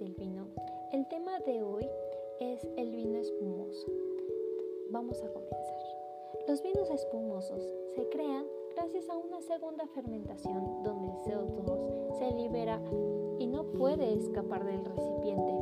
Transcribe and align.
del 0.00 0.14
vino. 0.14 0.46
El 0.92 1.06
tema 1.08 1.38
de 1.40 1.62
hoy 1.62 1.86
es 2.40 2.66
el 2.76 2.90
vino 2.90 3.18
espumoso. 3.18 3.86
Vamos 4.90 5.22
a 5.22 5.28
comenzar. 5.30 5.78
Los 6.48 6.62
vinos 6.62 6.90
espumosos 6.90 7.62
se 7.94 8.08
crean 8.08 8.46
gracias 8.74 9.08
a 9.10 9.16
una 9.16 9.42
segunda 9.42 9.86
fermentación 9.88 10.82
donde 10.82 11.08
el 11.08 11.18
CO2 11.18 12.18
se 12.18 12.32
libera 12.32 12.80
y 13.38 13.46
no 13.46 13.64
puede 13.72 14.14
escapar 14.14 14.64
del 14.64 14.84
recipiente 14.84 15.52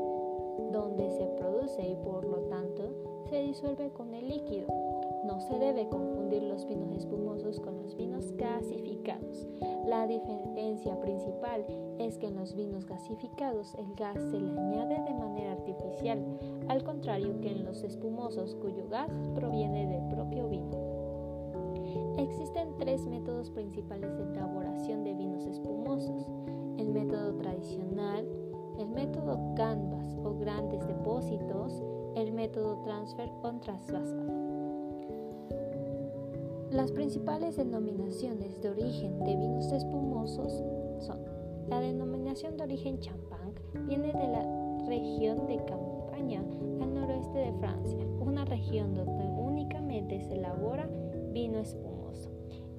donde 0.73 1.11
se 1.11 1.27
produce 1.27 1.89
y 1.89 1.96
por 1.96 2.25
lo 2.25 2.43
tanto 2.48 3.25
se 3.29 3.43
disuelve 3.43 3.91
con 3.91 4.14
el 4.14 4.29
líquido. 4.29 4.68
No 5.25 5.41
se 5.41 5.59
debe 5.59 5.89
confundir 5.89 6.45
los 6.45 6.64
vinos 6.67 6.93
espumosos 6.93 7.59
con 7.59 7.82
los 7.82 7.97
diferencia 10.21 10.99
principal 11.00 11.64
es 11.99 12.18
que 12.18 12.26
en 12.26 12.36
los 12.36 12.54
vinos 12.54 12.86
gasificados 12.86 13.75
el 13.75 13.95
gas 13.95 14.18
se 14.31 14.39
le 14.39 14.50
añade 14.50 15.03
de 15.03 15.14
manera 15.14 15.53
artificial, 15.53 16.25
al 16.68 16.82
contrario 16.85 17.40
que 17.40 17.50
en 17.50 17.64
los 17.64 17.82
espumosos 17.82 18.54
cuyo 18.57 18.89
gas 18.89 19.11
proviene 19.35 19.86
del 19.86 20.09
propio 20.09 20.49
vino. 20.49 20.99
Existen 22.18 22.76
tres 22.79 23.07
métodos 23.07 23.50
principales 23.50 24.17
de 24.17 24.25
elaboración 24.25 25.04
de 25.04 25.14
vinos 25.14 25.46
espumosos. 25.46 26.26
El 26.76 26.90
método 26.90 27.35
tradicional, 27.37 28.26
el 28.79 28.89
método 28.89 29.54
canvas 29.54 30.17
o 30.25 30.37
grandes 30.39 30.87
depósitos, 30.87 31.82
el 32.14 32.33
método 32.33 32.81
transfer 32.83 33.31
o 33.42 33.50
trasvasado. 33.61 34.78
Las 36.70 36.92
principales 36.92 37.56
denominaciones 37.56 38.61
de 38.61 38.69
origen 38.69 39.19
de 39.25 39.37
vinos 39.37 39.73
espumosos 39.73 40.53
son 41.01 41.19
la 41.67 41.81
denominación 41.81 42.59
de 42.59 42.65
origen 42.65 43.01
champán 43.01 43.55
viene 43.87 44.12
de 44.12 44.29
la 44.29 44.87
región 44.87 45.47
de 45.47 45.57
Campaña 45.65 46.41
al 46.83 46.95
noroeste 46.95 47.39
de 47.39 47.53
Francia, 47.55 48.07
una 48.20 48.45
región 48.45 48.95
donde 48.95 49.25
únicamente 49.25 50.20
se 50.20 50.34
elabora 50.34 50.91
vino 51.33 51.59
espumoso. 51.59 52.31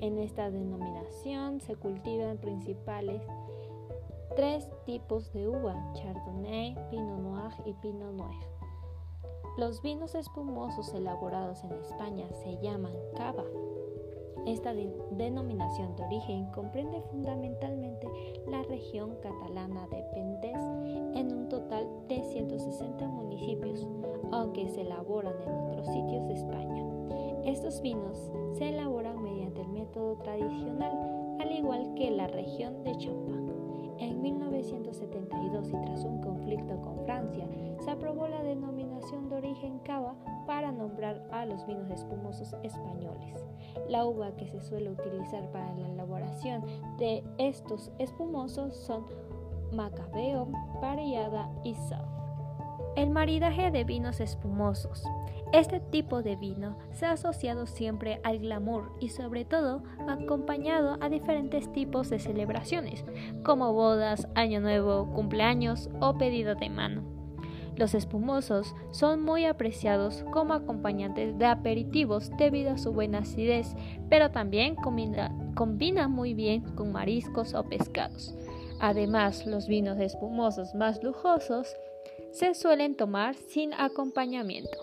En 0.02 0.20
esta 0.20 0.52
denominación 0.52 1.60
se 1.60 1.76
cultivan 1.76 2.38
principales 2.38 3.24
tres 4.36 4.70
tipos 4.86 5.34
de 5.34 5.48
uva, 5.48 5.76
Chardonnay, 5.96 6.76
Pinot 6.92 7.20
Noir 7.20 7.54
y 7.66 7.74
Pinot 7.74 8.14
Noir. 8.14 8.48
Los 9.58 9.82
vinos 9.82 10.16
espumosos 10.16 10.94
elaborados 10.94 11.64
en 11.64 11.74
España 11.74 12.28
se 12.44 12.58
llaman 12.62 12.94
cava 13.18 13.44
esta 14.46 14.74
denominación 15.12 15.96
de 15.96 16.04
origen 16.04 16.46
comprende 16.52 17.02
fundamentalmente 17.12 18.08
la 18.48 18.64
región 18.64 19.16
catalana 19.22 19.88
de 19.88 20.04
Pendes 20.14 20.60
en 21.16 21.34
un 21.34 21.50
total 21.50 21.88
de 22.08 22.24
160 22.24 23.08
municipios, 23.08 23.88
aunque 24.32 24.68
se 24.70 24.82
elaboran 24.82 25.34
en 25.42 25.54
otros 25.54 25.88
sitios 25.88 26.28
de 26.28 26.34
España. 26.34 26.86
Estos 27.46 27.82
vinos 27.82 28.32
se 28.58 28.70
elaboran 28.70 29.22
mediante 29.24 29.62
el 29.62 29.70
método 29.70 30.18
tradicional, 30.18 31.38
al 31.40 31.52
igual 31.52 31.94
que 31.96 32.12
la 32.12 32.28
región 32.28 32.84
de 32.84 32.96
Champagne. 32.98 33.54
En 34.00 34.22
1972 34.22 35.70
y 35.70 35.82
tras 35.86 36.06
un 36.06 36.22
conflicto 36.22 36.80
con 36.82 37.04
Francia, 37.06 37.48
se 37.84 37.92
aprobó 37.92 38.28
la 38.28 38.44
denominación 38.44 38.89
de 39.00 39.36
origen 39.36 39.80
cava 39.80 40.14
para 40.46 40.72
nombrar 40.72 41.26
a 41.32 41.46
los 41.46 41.66
vinos 41.66 41.90
espumosos 41.90 42.54
españoles. 42.64 43.46
La 43.88 44.06
uva 44.06 44.36
que 44.36 44.48
se 44.48 44.60
suele 44.60 44.92
utilizar 44.92 45.50
para 45.52 45.74
la 45.76 45.88
elaboración 45.88 46.64
de 46.98 47.24
estos 47.38 47.92
espumosos 47.98 48.76
son 48.76 49.06
Macabeo, 49.72 50.50
Parellada 50.82 51.50
y 51.64 51.76
Sau. 51.76 52.06
El 52.96 53.10
maridaje 53.12 53.72
de 53.72 53.84
vinos 53.86 54.20
espumosos. 54.20 55.04
Este 55.54 55.80
tipo 55.80 56.22
de 56.22 56.36
vino 56.36 56.78
se 56.92 57.06
ha 57.06 57.14
asociado 57.14 57.66
siempre 57.66 58.20
al 58.24 58.40
glamour 58.40 58.92
y 59.00 59.10
sobre 59.10 59.46
todo 59.46 59.82
acompañado 60.08 60.98
a 61.02 61.10
diferentes 61.10 61.72
tipos 61.72 62.10
de 62.10 62.20
celebraciones, 62.20 63.06
como 63.44 63.74
bodas, 63.74 64.28
año 64.36 64.60
nuevo, 64.60 65.10
cumpleaños 65.14 65.90
o 66.02 66.18
pedido 66.18 66.54
de 66.56 66.70
mano. 66.70 67.19
Los 67.80 67.94
espumosos 67.94 68.76
son 68.92 69.24
muy 69.24 69.46
apreciados 69.46 70.26
como 70.34 70.54
acompañantes 70.54 71.40
de 71.40 71.46
aperitivos 71.46 72.30
debido 72.38 72.72
a 72.72 72.78
su 72.78 72.92
buena 72.92 73.20
acidez, 73.20 73.74
pero 74.10 74.32
también 74.32 74.76
combina, 74.76 76.10
muy 76.10 76.34
bien 76.34 76.60
con 76.76 76.92
mariscos 76.92 77.54
o 77.54 77.64
pescados. 77.64 78.36
Además, 78.82 79.46
los 79.46 79.70
vinos 79.70 79.98
espumosos 79.98 80.76
más 80.76 81.02
lujosos 81.02 81.74
se 82.32 82.54
suelen 82.54 82.98
tomar 82.98 83.36
sin 83.36 83.74
acompañamiento. 83.74 84.78